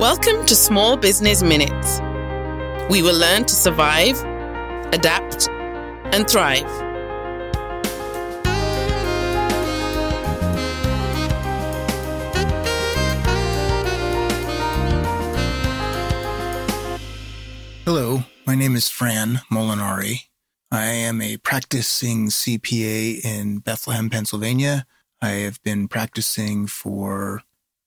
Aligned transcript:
Welcome 0.00 0.46
to 0.46 0.56
Small 0.56 0.96
Business 0.96 1.42
Minutes. 1.42 2.00
We 2.88 3.02
will 3.02 3.18
learn 3.18 3.44
to 3.44 3.54
survive, 3.54 4.18
adapt, 4.94 5.46
and 6.14 6.26
thrive. 6.26 6.64
Hello, 17.84 18.24
my 18.46 18.54
name 18.54 18.76
is 18.76 18.88
Fran 18.88 19.42
Molinari. 19.52 20.28
I 20.70 20.86
am 20.86 21.20
a 21.20 21.36
practicing 21.36 22.28
CPA 22.28 23.22
in 23.22 23.58
Bethlehem, 23.58 24.08
Pennsylvania. 24.08 24.86
I 25.20 25.32
have 25.44 25.62
been 25.62 25.88
practicing 25.88 26.66
for 26.66 27.42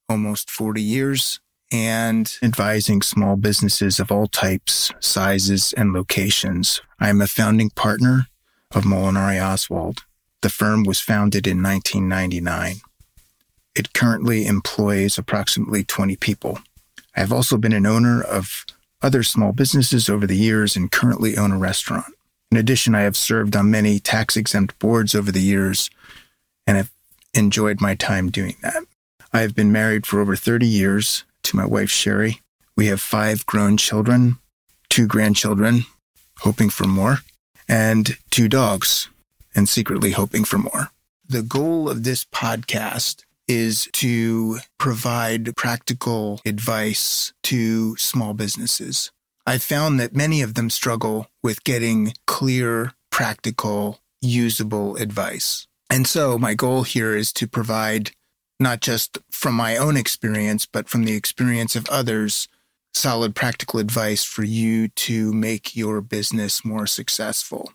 almost 0.08 0.52
40 0.52 0.80
years 0.80 1.40
and 1.74 2.38
advising 2.44 3.02
small 3.02 3.36
businesses 3.36 4.00
of 4.00 4.12
all 4.12 4.28
types, 4.28 4.92
sizes, 5.00 5.74
and 5.74 5.92
locations. 5.92 6.82
I 7.00 7.10
am 7.10 7.20
a 7.20 7.28
founding 7.28 7.72
partner 7.72 8.28
of 8.76 8.84
Molinari 8.84 9.44
Oswald. 9.44 10.04
The 10.44 10.50
firm 10.50 10.84
was 10.84 11.00
founded 11.00 11.48
in 11.48 11.64
1999. 11.64 12.76
It 13.76 13.94
currently 13.94 14.46
employs 14.46 15.18
approximately 15.18 15.84
20 15.84 16.16
people. 16.18 16.60
I 17.16 17.22
have 17.22 17.34
also 17.34 17.58
been 17.58 17.74
an 17.74 17.88
owner 17.88 18.22
of 18.22 18.66
other 19.02 19.24
small 19.24 19.52
businesses 19.52 20.10
over 20.10 20.28
the 20.28 20.38
years 20.38 20.76
and 20.76 20.92
currently 20.92 21.36
own 21.38 21.52
a 21.52 21.58
restaurant. 21.58 22.14
In 22.52 22.58
addition, 22.58 22.94
I 22.94 23.02
have 23.02 23.18
served 23.18 23.56
on 23.56 23.72
many 23.72 24.00
tax 24.00 24.38
exempt 24.38 24.78
boards 24.78 25.16
over 25.16 25.32
the 25.32 25.42
years 25.42 25.90
and 26.68 26.78
have 26.78 26.92
enjoyed 27.34 27.82
my 27.82 27.96
time 27.96 28.30
doing 28.30 28.58
that. 28.62 28.84
I 29.34 29.42
have 29.42 29.56
been 29.56 29.72
married 29.72 30.06
for 30.06 30.22
over 30.22 30.36
30 30.36 30.68
years 30.68 31.24
to 31.44 31.58
my 31.58 31.66
wife, 31.66 31.90
Sherry. 31.90 32.42
We 32.76 32.88
have 32.88 33.02
five 33.02 33.46
grown 33.46 33.78
children, 33.78 34.38
two 34.90 35.08
grandchildren, 35.08 35.86
hoping 36.40 36.70
for 36.70 36.86
more, 36.86 37.20
and 37.68 38.18
two 38.30 38.48
dogs, 38.48 39.10
and 39.56 39.70
secretly 39.70 40.12
hoping 40.12 40.44
for 40.44 40.58
more. 40.58 40.90
The 41.28 41.44
goal 41.44 41.90
of 41.90 42.04
this 42.04 42.26
podcast 42.26 43.24
is 43.48 43.90
to 43.94 44.60
provide 44.78 45.56
practical 45.56 46.42
advice 46.46 47.34
to 47.44 47.96
small 47.98 48.34
businesses. 48.34 49.12
I 49.46 49.58
found 49.58 50.00
that 50.00 50.16
many 50.16 50.42
of 50.42 50.54
them 50.54 50.70
struggle 50.70 51.28
with 51.42 51.64
getting 51.64 52.14
clear, 52.26 52.94
practical, 53.10 54.00
usable 54.22 54.96
advice. 54.96 55.68
And 55.90 56.08
so 56.08 56.38
my 56.38 56.54
goal 56.54 56.84
here 56.84 57.16
is 57.16 57.34
to 57.34 57.48
provide 57.48 58.12
not 58.64 58.80
just 58.80 59.20
from 59.30 59.54
my 59.54 59.78
own 59.78 59.98
experience, 59.98 60.66
but 60.66 60.90
from 60.90 61.04
the 61.04 61.16
experience 61.16 61.76
of 61.76 61.88
others, 61.90 62.48
solid 62.94 63.36
practical 63.36 63.80
advice 63.80 64.24
for 64.24 64.44
you 64.44 64.88
to 64.88 65.34
make 65.34 65.76
your 65.76 66.02
business 66.02 66.66
more 66.66 66.88
successful. 66.88 67.72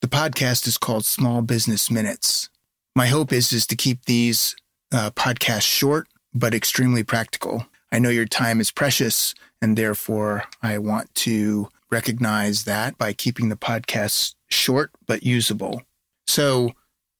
The 0.00 0.08
podcast 0.08 0.66
is 0.66 0.78
called 0.78 1.04
Small 1.04 1.42
Business 1.42 1.90
Minutes. 1.90 2.48
My 2.96 3.08
hope 3.08 3.32
is, 3.32 3.52
is 3.52 3.66
to 3.66 3.76
keep 3.76 4.04
these 4.04 4.56
uh, 4.92 5.10
podcasts 5.10 5.62
short, 5.62 6.08
but 6.32 6.54
extremely 6.54 7.02
practical. 7.02 7.66
I 7.92 7.98
know 7.98 8.08
your 8.08 8.24
time 8.24 8.60
is 8.60 8.70
precious, 8.70 9.34
and 9.60 9.76
therefore 9.76 10.44
I 10.62 10.78
want 10.78 11.14
to 11.16 11.68
recognize 11.90 12.64
that 12.64 12.96
by 12.96 13.12
keeping 13.12 13.48
the 13.48 13.56
podcasts 13.56 14.34
short, 14.48 14.92
but 15.06 15.24
usable. 15.24 15.82
So 16.26 16.72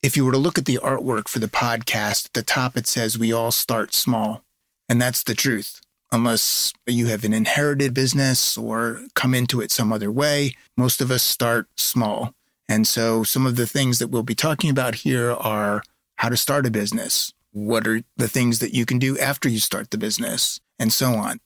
if 0.03 0.17
you 0.17 0.25
were 0.25 0.33
to 0.33 0.39
look 0.39 0.59
at 0.59 0.65
the 0.65 0.79
artwork 0.83 1.29
for 1.29 1.39
the 1.39 1.49
podcast, 1.49 2.27
at 2.27 2.33
the 2.33 2.43
top 2.43 2.77
it 2.77 2.87
says 2.87 3.19
we 3.19 3.33
all 3.33 3.51
start 3.51 3.95
small. 3.95 4.43
And 4.89 5.01
that's 5.01 5.23
the 5.23 5.35
truth. 5.35 5.81
Unless 6.13 6.73
you 6.87 7.07
have 7.07 7.23
an 7.23 7.33
inherited 7.33 7.95
business 7.95 8.59
or 8.59 9.03
come 9.15 9.35
into 9.35 9.61
it 9.61 9.71
some 9.71 9.93
other 9.93 10.11
way, 10.11 10.55
most 10.77 11.01
of 11.01 11.11
us 11.11 11.23
start 11.23 11.69
small. 11.77 12.35
And 12.69 12.87
so 12.87 13.23
some 13.23 13.47
of 13.47 13.57
the 13.57 13.67
things 13.67 13.99
that 13.99 14.09
we'll 14.09 14.23
be 14.23 14.35
talking 14.35 14.71
about 14.71 14.97
here 14.97 15.33
are 15.33 15.83
how 16.17 16.29
to 16.29 16.37
start 16.37 16.67
a 16.67 16.71
business. 16.71 17.33
What 17.53 17.87
are 17.87 18.03
the 18.17 18.29
things 18.29 18.59
that 18.61 18.75
you 18.75 18.87
can 18.87 18.99
do 18.99 19.19
after 19.19 19.49
you 19.49 19.59
start 19.59 19.91
the 19.91 19.99
business 19.99 20.61
and 20.79 20.93
so 20.93 21.13
on. 21.15 21.41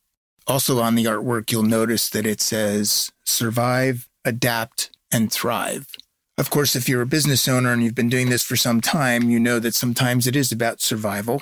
Also 0.47 0.81
on 0.81 0.95
the 0.95 1.05
artwork, 1.05 1.51
you'll 1.51 1.63
notice 1.63 2.09
that 2.11 2.27
it 2.27 2.41
says 2.41 3.11
survive, 3.25 4.09
adapt, 4.25 4.91
and 5.11 5.33
thrive. 5.33 5.89
Of 6.37 6.51
course, 6.51 6.75
if 6.75 6.89
you're 6.89 7.03
a 7.03 7.07
business 7.07 7.47
owner 7.47 7.73
and 7.73 7.83
you've 7.83 7.95
been 7.95 8.09
doing 8.09 8.29
this 8.29 8.43
for 8.43 8.57
some 8.57 8.81
time, 8.81 9.31
you 9.31 9.39
know 9.39 9.61
that 9.61 9.75
sometimes 9.75 10.27
it 10.27 10.35
is 10.35 10.51
about 10.51 10.81
survival. 10.81 11.41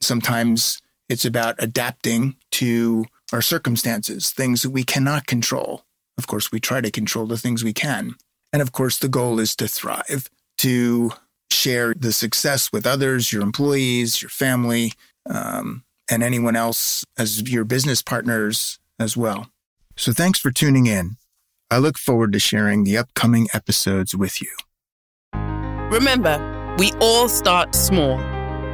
Sometimes 0.00 0.80
it's 1.08 1.24
about 1.24 1.56
adapting 1.58 2.36
to 2.52 3.06
our 3.32 3.42
circumstances, 3.42 4.30
things 4.30 4.62
that 4.62 4.70
we 4.70 4.84
cannot 4.84 5.26
control. 5.26 5.84
Of 6.16 6.28
course, 6.28 6.52
we 6.52 6.60
try 6.60 6.80
to 6.80 6.90
control 6.90 7.26
the 7.26 7.38
things 7.38 7.64
we 7.64 7.72
can. 7.72 8.14
And 8.52 8.62
of 8.62 8.72
course, 8.72 8.98
the 8.98 9.08
goal 9.08 9.40
is 9.40 9.56
to 9.56 9.66
thrive, 9.66 10.28
to 10.58 11.12
share 11.50 11.94
the 11.94 12.12
success 12.12 12.72
with 12.72 12.86
others, 12.86 13.32
your 13.32 13.42
employees, 13.42 14.22
your 14.22 14.28
family, 14.28 14.92
um, 15.28 15.84
and 16.08 16.22
anyone 16.22 16.56
else 16.56 17.04
as 17.18 17.50
your 17.50 17.64
business 17.64 18.02
partners 18.02 18.78
as 18.98 19.16
well. 19.16 19.50
So 19.96 20.12
thanks 20.12 20.38
for 20.38 20.50
tuning 20.50 20.86
in. 20.86 21.16
I 21.70 21.78
look 21.78 21.96
forward 21.96 22.32
to 22.32 22.40
sharing 22.40 22.84
the 22.84 22.98
upcoming 22.98 23.46
episodes 23.54 24.16
with 24.16 24.42
you. 24.42 24.50
Remember, 25.90 26.74
we 26.78 26.92
all 27.00 27.28
start 27.28 27.74
small. 27.74 28.16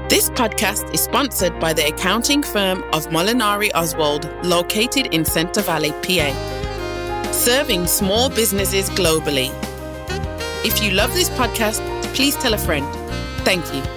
This 0.09 0.31
podcast 0.31 0.95
is 0.95 1.03
sponsored 1.03 1.59
by 1.59 1.73
the 1.73 1.87
accounting 1.87 2.43
firm 2.43 2.83
of 2.93 3.09
Molinari 3.09 3.71
Oswald, 3.75 4.31
located 4.45 5.15
in 5.15 5.25
Center 5.25 5.61
Valley, 5.62 5.91
PA, 6.03 7.31
serving 7.33 7.87
small 7.87 8.31
businesses 8.31 8.89
globally. 8.91 9.51
If 10.65 10.83
you 10.83 10.93
love 10.93 11.13
this 11.13 11.28
podcast, 11.31 11.83
please 12.15 12.37
tell 12.37 12.55
a 12.55 12.59
friend. 12.59 12.87
Thank 13.45 13.75
you. 13.75 13.96